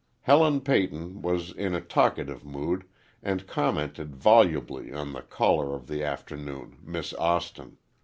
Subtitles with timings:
[0.21, 2.85] Helen Peyton was in a talkative mood
[3.21, 7.77] and commented volubly on the caller of the afternoon, Miss Austin.